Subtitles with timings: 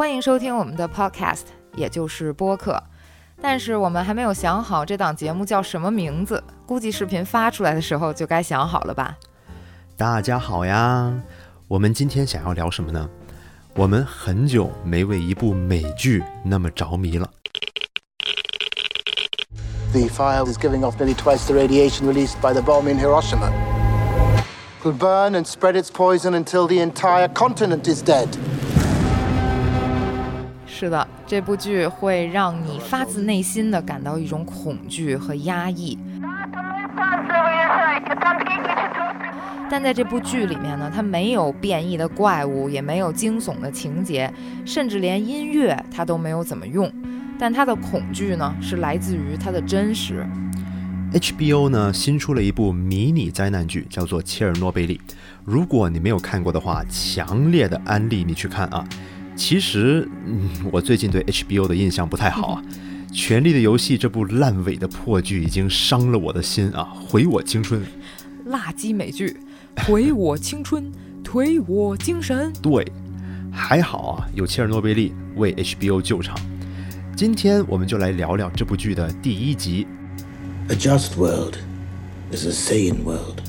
[0.00, 1.42] 欢迎收听我们的 Podcast，
[1.76, 2.82] 也就是播客。
[3.38, 9.18] 但是我们还没有想好这档节目叫什么名字，估计视频发出来的时候就该想好了吧。
[9.98, 11.12] 大家好呀，
[11.68, 13.10] 我们今天想要聊什么呢？
[13.74, 17.30] 我们很久没为一部美剧那么着迷了。
[19.92, 23.52] The fire is giving off nearly twice the radiation released by the bomb in Hiroshima.
[24.80, 28.28] It will burn and spread its poison until the entire continent is dead.
[30.80, 35.98] 是的，这部剧会让你发自内心的感到一种恐惧和压抑。
[39.70, 44.32] 但在这部剧里面呢，它没有变异的怪物，也没有惊悚的情节，
[44.64, 46.90] 甚至连音乐它都没有怎么用。
[47.38, 50.26] 但它的恐惧呢，是来自于它的真实。
[51.12, 54.98] HBO 呢新出了一部迷你灾难剧，叫做《切尔诺贝利》。
[55.44, 58.82] 如果你没有看过的话，强烈的安利你去看啊！
[59.40, 62.62] 其实，嗯，我最近对 HBO 的印象不太好啊，
[63.10, 67.82] 《权力的游戏》这部烂尾的破剧已经伤了我的心啊，毁我青春。
[68.48, 69.34] 垃圾美剧，
[69.86, 70.92] 毁我青春，
[71.24, 72.52] 颓我精神。
[72.60, 72.86] 对，
[73.50, 76.38] 还好啊，有切尔诺贝利为 HBO 救场。
[77.16, 79.86] 今天我们就来聊聊这部剧的第一集。
[80.68, 81.56] A just world
[82.30, 83.40] is a sane world.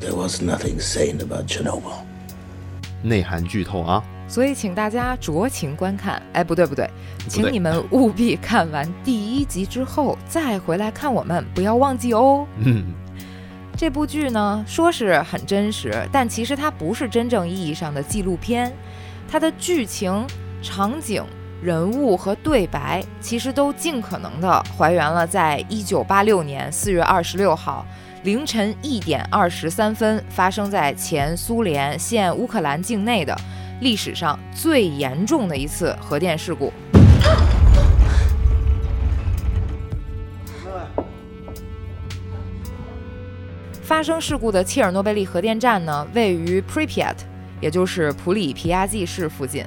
[0.00, 2.06] There was nothing sane about Chernobyl.
[3.02, 4.02] 内涵剧透啊！
[4.26, 6.22] 所以请大家酌情观看。
[6.32, 6.86] 哎，不对不对，
[7.18, 12.46] 对请你们务必看完第一集之后再回来看我们，不要忘记哦。
[12.58, 12.84] 嗯，
[13.76, 18.72] 这部剧呢，说是很真实，但其实它不是真正意义上的纪录片，
[19.30, 20.26] 它的剧情、
[20.62, 21.24] 场景、
[21.62, 27.86] 人物和对白，其实都尽可能的还原了在一九八六年四月二十六号
[28.24, 33.36] 凌晨一点二十三分发生在前苏联现乌克兰境内的
[33.80, 36.72] 历史上最严重的一次核电事故。
[43.80, 47.14] 发生事故的切尔诺贝利核电站呢，位于 Pripyat，
[47.60, 49.64] 也就是普里皮亚季市附近。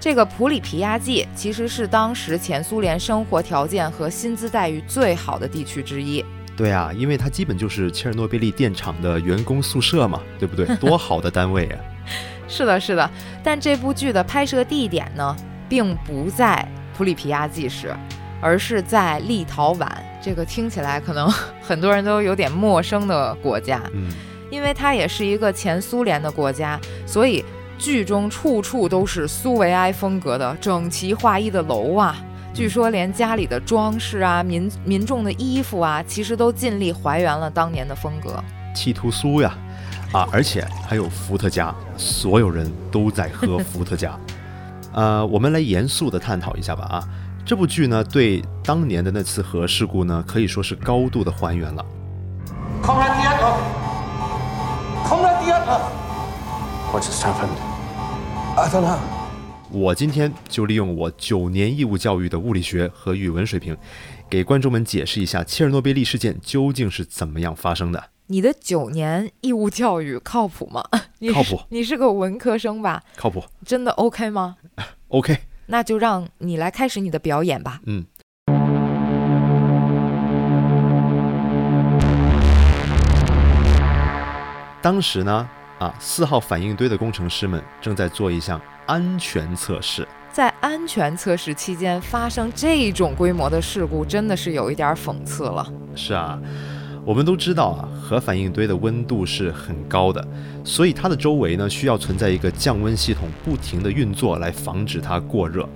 [0.00, 6.24] 这个普里皮亚季其实是当时前苏联生活条件和薪资待遇最好的地区之一。
[6.60, 10.66] 对啊，因为它基本就是切尔诺贝利电厂的员工宿舍嘛，对不对？
[10.76, 11.80] 多好的单位啊！
[12.46, 13.10] 是的，是的。
[13.42, 15.34] 但这部剧的拍摄地点呢，
[15.70, 17.96] 并不在普里皮亚季市，
[18.42, 19.88] 而是在立陶宛。
[20.20, 21.32] 这个听起来可能
[21.62, 24.10] 很多人都有点陌生的国家，嗯，
[24.50, 27.42] 因为它也是一个前苏联的国家，所以
[27.78, 32.22] 剧中处处都是苏维埃风格的整齐划一的楼啊。
[32.60, 38.38] 据说连家里的装饰啊、民民众的衣服啊，其实都尽力还原了当年的风格。
[38.74, 39.54] 气图苏呀，
[40.12, 44.14] 啊，而且还有伏特加，所有人都在喝 伏特加。
[44.92, 47.02] 呃，我们来严肃的探讨一下吧啊，
[47.46, 51.82] 这部剧呢，对当年的那次核事故呢，可以说是高度的还原了。
[52.82, 53.54] Comrade Dieter!
[55.06, 55.80] Comrade Dieter!
[56.92, 57.56] What just happened?
[58.54, 59.19] I don't know.
[59.72, 63.76] 我今天就利用我九年义务教育的物理学和语文水平，
[64.28, 68.02] 给观众们解释一下切尔诺贝利事件究竟是怎么样发生的。
[68.26, 70.84] 你的九年义务教育靠谱吗？
[71.20, 73.02] 你靠谱你是个文科生吧？
[73.16, 74.56] 靠谱真的 OK 吗？？
[75.08, 77.80] OK，那就让你来开始你的表演吧。
[77.86, 78.04] 嗯。
[84.82, 85.48] 当时呢，
[85.78, 90.06] 啊，四号反应堆的工程师们正在做一项安全测试。
[90.32, 95.64] 在安全测试期间发生这种规模的事故，真的是有一点讽刺了。
[95.94, 96.36] 是啊，
[97.04, 100.26] 我们都知道啊，核反应堆的温度是很高的，
[100.64, 105.68] 所以它的周围呢需要存在一个降温系统，不停的运作来防止它过热。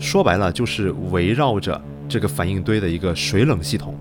[0.00, 1.78] 说白了，就是围绕着
[2.08, 3.94] 这个反应堆的一个水冷系统。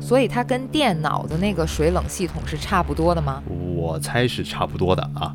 [0.00, 3.42] 所以它跟电脑的那个水冷系统是差不多的吗？
[3.74, 5.34] 我猜是差不多的啊。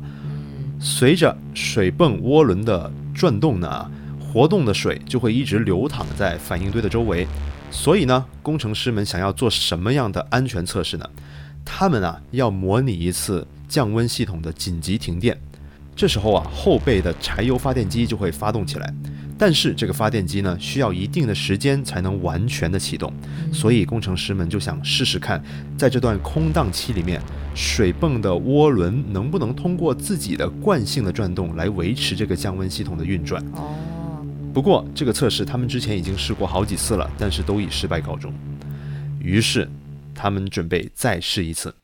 [0.82, 7.26] 随着水泵涡轮的转动呢，活动的水就会一直流淌在反应堆的周围。
[7.70, 11.08] 所以呢，工程师们想要做什么样的安全测试呢？
[11.66, 15.38] 他们啊要模拟一次降温系统的紧急停电。
[15.94, 18.92] 这时候啊，后备的柴油发电机就会发动起来，
[19.42, 23.10] 但是这个发电机呢，需要一定的时间才能完全的启动，
[23.50, 25.42] 所以工程师们就想试试看，
[25.78, 27.18] 在这段空档期里面，
[27.54, 33.42] 水泵的涡轮能不能通过自己的惯性的转动来维持这个降温系统的运转。
[33.54, 33.74] 哦，
[34.52, 38.30] 不过这个测试他们之前已经试过好几次了，但是都以失败告终。
[39.18, 39.66] 于是
[40.14, 41.74] 他们准备再试一次。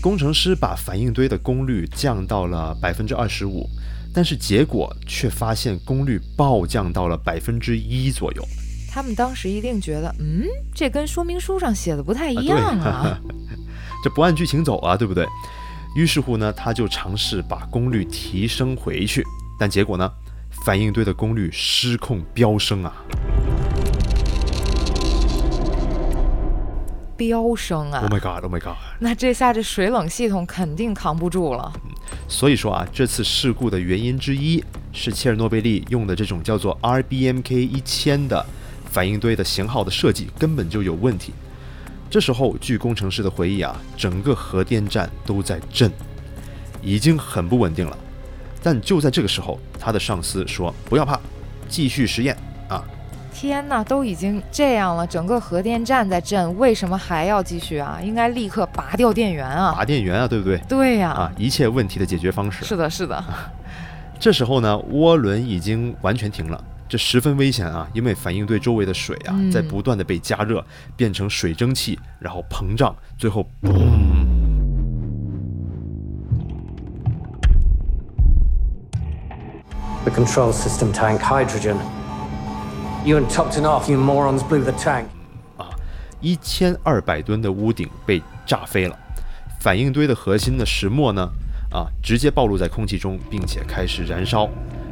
[0.00, 3.68] 工程师把反应堆的功率降到了百分之二十五，
[4.12, 8.44] 但是结果却发现功率暴降到了百分之一左右。
[8.92, 13.18] 他们当时一定觉得，嗯，这跟说明书上写的不太一样啊。
[14.02, 15.26] 这不按剧情走啊，对不对？
[15.94, 19.24] 于是乎呢，他就尝试把功率提升回去，
[19.58, 20.10] 但结果呢，
[20.64, 22.92] 反应堆的功率失控飙升啊！
[27.20, 28.78] 飙升啊 Oh my god！Oh my god！
[28.98, 31.70] 那这下这水冷系统肯定扛不住了。
[32.26, 38.44] 所以说啊，这次事故的原因之一是切尔诺贝利用的这种叫做 RBMK 一千的
[38.86, 41.34] 反应堆的型号的设计根本就有问题。
[42.08, 45.92] 这时候，据工程师的回忆啊，整个核电站都在震，
[46.82, 47.98] 已经很不稳定了。
[48.62, 51.20] 但就在这个时候，他的上司说：“不要怕，
[51.68, 52.34] 继续实验
[52.68, 52.82] 啊！”
[53.40, 57.98] 天哪，都已经这样了，整个核电站在震，为什么还要继续啊？
[58.04, 59.72] 应该立刻拔掉电源啊！
[59.74, 60.58] 拔电源啊，对不对？
[60.68, 62.66] 对呀，啊，一切问题的解决方式。
[62.66, 63.24] 是的，是的。
[64.18, 66.62] 这时候呢，涡轮已经完全停了。
[66.86, 67.88] 这十分危险啊！
[67.94, 70.62] 因为反应堆周围的水啊，在不断的被加热，
[70.94, 73.72] 变成水蒸气，然后膨胀，最后嘣
[80.04, 81.76] ！The control system tank hydrogen.
[83.02, 83.88] You and topten off.
[83.90, 85.06] You morons blew the tank.
[85.56, 85.70] 啊，
[86.20, 88.98] 一千二百吨的屋顶被炸飞了，
[89.58, 91.30] 反应堆的核心的石墨呢，
[91.70, 94.48] 啊，直接暴露在空气中，并且开始燃烧。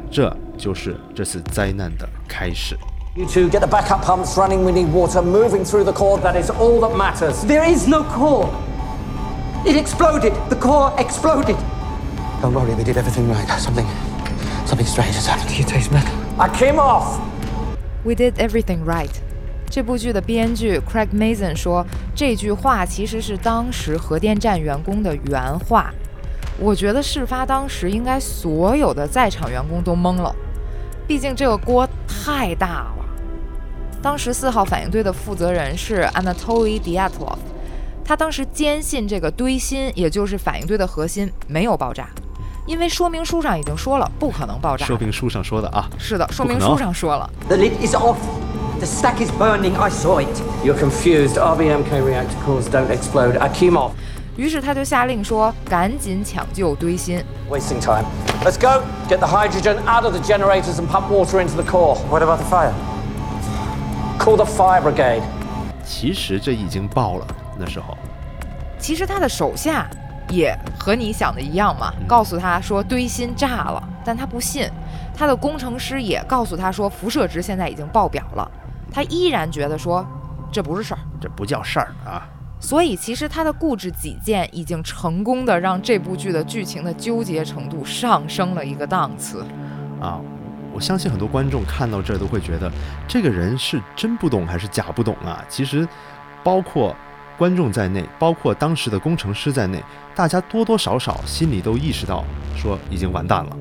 [0.09, 2.75] 这就是这次灾难的开始。
[3.15, 4.63] You two get the backup pumps running.
[4.63, 6.19] We need water moving through the core.
[6.19, 7.45] That is all that matters.
[7.45, 8.49] There is no core.
[9.65, 10.33] It exploded.
[10.49, 11.57] The core exploded.
[12.41, 13.47] Don't worry, we did everything right.
[13.59, 13.85] Something,
[14.65, 15.55] something strange has happened.
[15.55, 16.15] You taste metal.
[16.39, 17.19] I came off.
[18.03, 19.09] We did everything right.
[19.69, 21.85] 这部剧的编剧 Craig Mason 说，
[22.15, 25.93] 这句话其实是当时核电站员工的原话。
[26.59, 30.35] 我觉得事发当时，应该所有的在场员工都懵了，
[31.07, 33.05] 毕竟这个锅太大了。
[34.01, 37.37] 当时四号反应堆的负责人是 Anatoly Dyatlov，
[38.03, 42.09] 他当时坚信这个堆芯，也就是反应堆的核心没有爆炸，
[42.65, 44.85] 因为说明书上已经说了不可能爆炸。
[44.85, 47.29] 说明书上说的啊，是的，说明书上说了。
[47.47, 48.17] The lid is off.
[48.77, 49.75] The stack is burning.
[49.75, 50.41] I saw it.
[50.63, 51.35] You're confused.
[51.35, 53.37] RBMK reactor cores don't explode.
[53.37, 53.91] Akimov.
[54.37, 57.21] 于是他就下令说：“赶紧抢救堆芯。”
[57.51, 58.05] Wasting time.
[58.45, 58.81] Let's go.
[59.09, 61.97] Get the hydrogen out of the generators and pump water into the core.
[62.09, 62.71] What about the fire?
[64.17, 65.23] Call the fire brigade.
[65.83, 67.27] 其实这已经爆了。
[67.57, 67.97] 那时候，
[68.79, 69.89] 其实他的手下
[70.29, 74.69] 也和你想的一样嘛，告诉他说堆芯炸了，但他不信。
[75.15, 78.49] 他的工程师也告诉他说辐射值现在已经爆表了，
[78.91, 80.05] 他依然觉得说
[80.51, 82.25] 这不是事儿，这不叫事儿啊。
[82.61, 89.45] 所以，其实他的固执己见已经成功的让这部剧的剧情的纠结程度上升了一个档次。
[90.01, 90.19] 啊，
[90.73, 92.69] 我相信很多观众看到这儿都会觉得，
[93.07, 95.41] 这个人是真不懂还是假不懂啊？
[95.47, 95.87] 其实，
[96.43, 96.93] 包括
[97.39, 99.81] 观众在内，包括当时的工程师在内，
[100.13, 103.57] 大家多多少少心里都意识到，说已经完蛋了。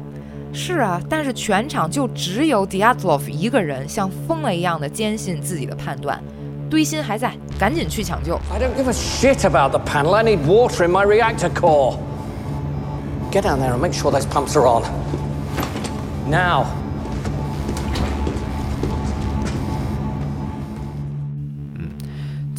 [0.53, 6.21] 是啊，但是全场就只有 Dyatlov 一个人像疯了一样的坚信自己的判断。
[6.69, 8.35] 堆芯还在，赶紧去抢救。
[8.53, 10.13] I don't give a shit about the panel.
[10.13, 11.97] I need water in my reactor core.
[13.31, 14.83] Get down there and make sure those pumps are on.
[16.29, 16.67] Now.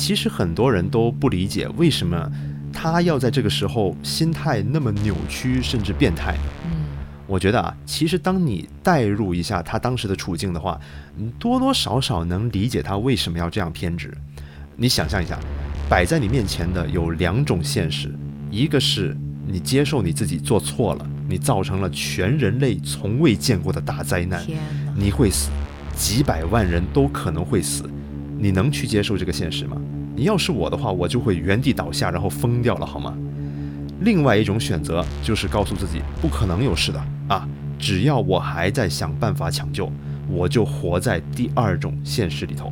[0.10, 2.32] 其实很多人都不理解为什么
[2.74, 6.36] 他要在这个时候心态那么扭曲，甚至变态。
[6.66, 6.72] 嗯。
[7.28, 10.82] 我觉得啊，其实当你代入一下他当时的处境的话，
[11.16, 14.12] 你多多少少能理解他为什么要这样偏执。
[14.76, 15.38] 你想象一下，
[15.88, 18.12] 摆在你面前的有两种现实：
[18.50, 24.44] 一个是你接受你自己做错了，你造成了全人类从未见过的大灾难，
[24.96, 25.52] 你会死，
[25.96, 27.88] 几百万人都可能会死，
[28.40, 29.80] 你能去接受这个现实吗？
[30.20, 33.14] 你要是我的话，我就会原地倒下，然后疯掉了，好吗？
[34.02, 37.48] 另外一种选择就是告诉自己不可能有事的啊！
[37.80, 39.90] 只要我还在想办法抢救，
[40.28, 42.70] 我就活在第二种现实里头，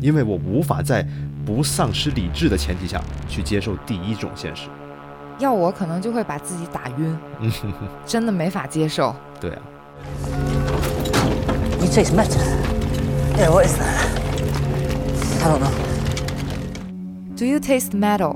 [0.00, 1.04] 因为我无法在
[1.44, 4.68] 不丧失理智的前提下去接受第一种现实。
[5.40, 7.18] 要我可能就会把自己打晕，
[8.06, 9.12] 真的没法接受。
[9.40, 9.62] 对啊。
[11.80, 12.38] You taste metal.
[13.36, 14.06] Yeah, what is that?
[15.42, 15.95] I don't know.
[17.36, 18.34] Do you taste metal?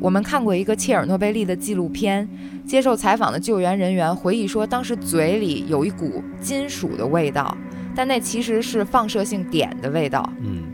[0.00, 2.28] 我们看过一个切尔诺贝利的纪录片，
[2.66, 7.56] 接受采访的救援人员回忆说，当时嘴里有一股金属的味道，
[7.94, 10.28] 但那其实是放射性碘的味道。
[10.40, 10.64] 嗯，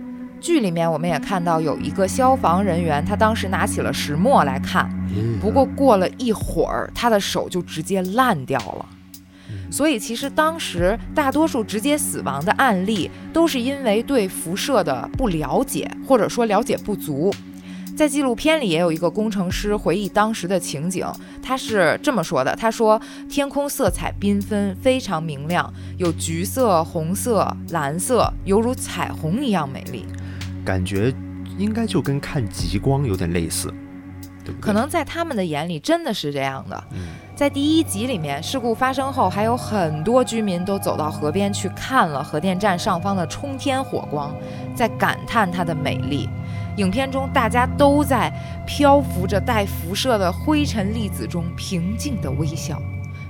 [0.40, 4.88] 剧里面我们也看到有一个消防人员，他当时拿起了石墨来看，
[5.38, 8.86] 不过过了一会儿，他的手就直接烂掉了。
[9.70, 17.30] 所以其实当时大多数直接死亡的案例，都是因为对辐射的不了解，或者说了解不足。
[17.98, 21.04] 在纪录片里也有一个工程师回忆当时的情景，
[21.42, 30.06] 他是这么说的：“他说天空色彩缤纷，非常明亮，有橘色、红色、蓝色，犹如彩虹一样美丽。
[30.64, 31.12] 感觉
[31.58, 33.66] 应该就跟看极光有点类似，
[34.44, 34.60] 对对？
[34.60, 36.84] 可能在他们的眼里真的是这样的。
[36.92, 36.98] 嗯
[37.34, 44.32] 在第一集里面，事故发生后，还有很多居民都走到河边去看了核电站上方的冲天火光，
[44.74, 46.28] 在感叹它的美丽。
[46.78, 48.32] 影片中，大家都在
[48.64, 52.80] 漂浮着带辐射的灰尘粒子中平静地微笑，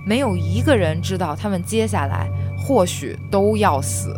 [0.05, 2.29] 没有一个人知道他们接下来
[2.59, 4.15] 或许都要死。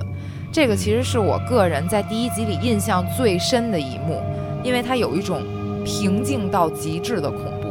[0.51, 4.21] 这个其实是我个人在第一集里印象最深的一幕，
[4.65, 5.41] 因为它有一种
[5.85, 7.70] 平静到极致的恐怖。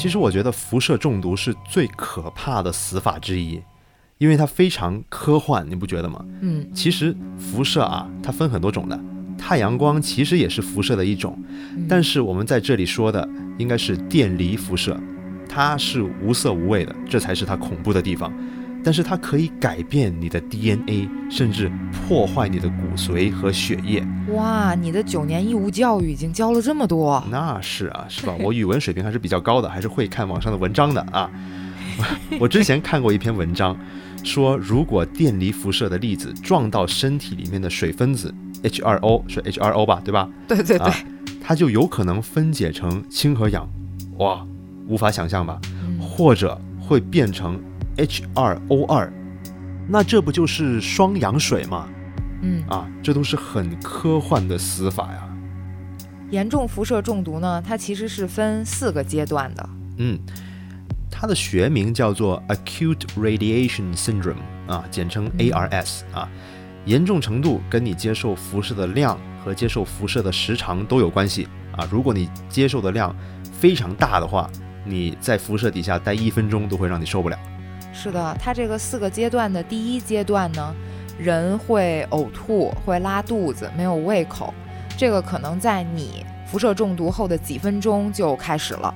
[0.00, 3.60] 其实我觉得辐射中毒是最可怕的死法之一，
[4.16, 6.24] 因为它非常科幻，你不觉得吗？
[6.40, 8.98] 嗯，其实辐射啊，它分很多种的，
[9.36, 11.38] 太阳光其实也是辐射的一种，
[11.86, 13.28] 但是我们在这里说的
[13.58, 14.98] 应该是电离辐射，
[15.46, 18.32] 它是无色无味的，这才是它恐怖的地方。
[18.82, 24.02] 但是它可以改变你的 DNA，甚至破坏你的骨髓和血液。
[24.34, 28.34] 哇，你的九年义务教育已经教了这么多，那是啊，是吧？
[28.40, 31.30] 我语文水平还是比较高的，还是会看网上的文章的啊。
[32.40, 33.76] 我之前看过一篇文章，
[34.24, 40.28] 说如果电离辐射的粒子撞到身体里面的水分子 H2O 是 H2O 吧，对吧？
[40.48, 40.94] 对对对，啊，
[41.42, 43.68] 它就有可能分解成氢和氧，
[44.16, 44.46] 哇，
[44.86, 45.60] 无法想象吧？
[46.00, 47.60] 或者会变成
[47.96, 49.10] H2O2，
[49.88, 51.88] 那这不就是双氧水吗？
[52.42, 55.28] 嗯，啊，这都是很科幻的死法呀。
[56.30, 59.68] 严重辐射中毒呢，它其实是分四个阶段的。
[59.98, 60.18] 嗯，
[61.10, 66.28] 它的学名叫做 Acute Radiation Syndrome 啊，简称 ARS 啊。
[66.86, 71.86] 严重程度跟你接受辐射的量和接受辐射的时长都有关系啊。
[71.90, 73.14] 如果你接受的量
[73.52, 74.48] 非常大的话，
[74.86, 77.38] 你在辐射底下待一分钟都会让你受不了。
[78.02, 80.74] 是的，它这个四个阶段的第一阶段呢，
[81.18, 84.54] 人会呕吐，会拉肚子，没有胃口。
[84.96, 88.94] 这个可能在你辐射中毒后的几分钟就开始了，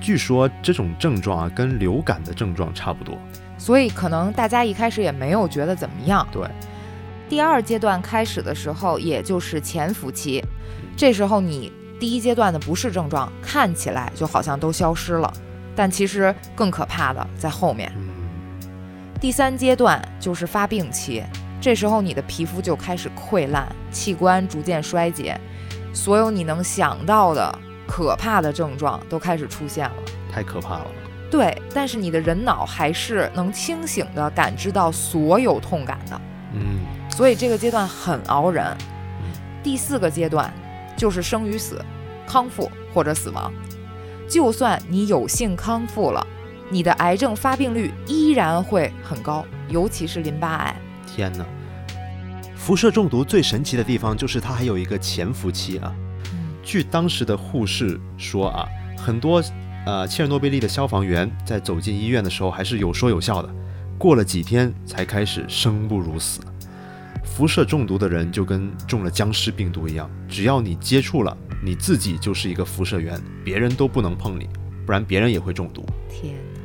[0.00, 3.16] 据说这种症状啊，跟流感的症状差不多。
[3.58, 6.26] 所以可能大家一开始也没有觉得怎么样。
[6.32, 6.44] 对，
[7.28, 10.44] 第二阶段开始的时候，也就是潜伏期，
[10.96, 15.32] 这时候你第一阶段的不适症状看起来就好像都消失了，
[15.76, 17.90] 但其实更可怕的在后面。
[17.96, 18.05] 嗯，
[19.20, 21.22] 第三阶段就是发病期，
[21.60, 25.38] 这时候你的皮肤就开始溃烂，器官逐渐衰竭，
[25.92, 27.58] 所有你能想到的
[27.88, 29.96] 可怕的症状都开始出现了。
[30.30, 30.86] 太可怕了。
[31.30, 36.20] 对，但是你的人脑还是能清醒地感知到所有痛感的，
[36.52, 36.80] 嗯，
[37.10, 38.76] 所以这个阶段很熬人。
[39.62, 40.52] 第四个阶段
[40.96, 41.82] 就是生与死、
[42.28, 43.52] 康复或者死亡。
[44.28, 46.24] 就算你有幸康复了，
[46.70, 50.76] 你的癌症发病率依然会很高，尤其是淋巴癌。
[51.06, 51.44] 天哪！
[52.54, 55.94] 辐射中毒最神奇的地方就是它还有一个潜伏期啊。
[56.62, 58.66] 据当时的护士说啊，
[58.98, 59.40] 很多
[59.84, 63.48] 呃切尔诺贝利的消防员在走进医院的时候还是有说有笑的，
[63.96, 66.40] 过了几天才开始生不如死。
[67.22, 74.48] 辐射中毒的人就跟中了僵尸病毒一样，只要你接触了，你自己就是一个辐射源，别人都不能碰你，
[74.84, 75.84] 不然别人也会中毒。
[76.08, 76.55] 天哪！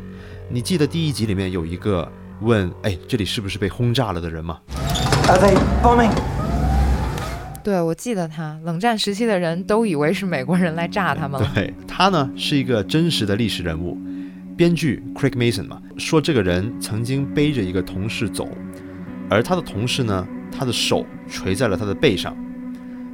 [0.54, 4.60] 你记得第一集里面有一个问：“哎，这里是不是被轰炸了的人吗？”
[5.30, 6.12] Are they bombing?
[7.64, 11.50] 对，我记得他，冷战时期的人都以为是美国人来炸他们了。
[11.56, 13.98] 对他呢是一个真实的历史人物，
[14.58, 18.50] 编剧 Craig Mason 嘛，说这个人曾经背着一个同事走，
[19.30, 22.36] 而他的同事呢，他的手垂在了他的背上。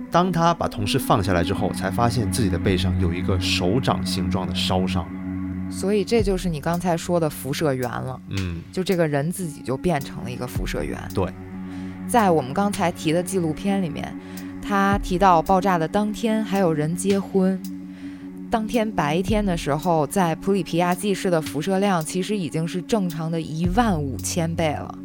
[0.10, 5.08] 当他把同事放下来之后，才发现自己的背上有一个手掌形状的烧伤。
[5.70, 10.98] 所以这就是你刚才说的辐射源了，嗯，就这个人自己就变成了一个辐射源。
[11.14, 11.28] 对，
[12.08, 14.18] 在我们刚才提的纪录片里面，
[14.62, 17.62] 他提到爆炸的当天还有人结婚。
[18.50, 24.98] 当天白天的时候，在普里皮亚季市的辐射量其实已经是正常的一万五千倍了，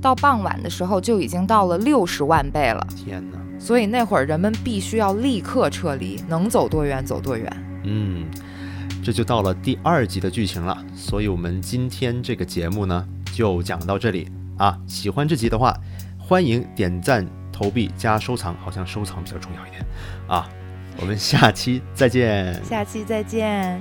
[0.00, 2.84] 到傍晚的时候就已经到了六十万倍了。
[2.96, 7.48] 天哪，所以那会儿人们必须要立刻撤离，能走多远走多远。
[7.84, 8.24] 嗯，
[9.02, 10.82] 这就到了第二集的剧情了。
[10.94, 14.78] 所以我们今天这个节目呢，就讲到这里啊。
[14.86, 15.76] 喜欢这集的话，
[16.18, 19.84] 欢迎点赞、投币加收藏，好像收藏比较重要一点
[20.28, 20.48] 啊。
[20.98, 22.62] 我们下期再见。
[22.64, 23.80] 下期再见。